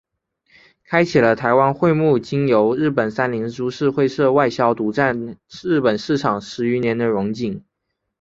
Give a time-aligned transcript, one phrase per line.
[0.83, 7.63] 开启了台湾桧木经由日本三菱株式会社外销独占日本市场十余年的荣景。